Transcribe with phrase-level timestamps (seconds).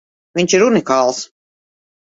[0.39, 1.23] Viņš ir unikāls!